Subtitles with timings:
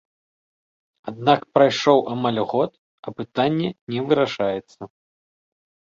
[1.11, 2.71] Аднак прайшоў амаль год,
[3.07, 4.81] а пытанне не вырашаецца.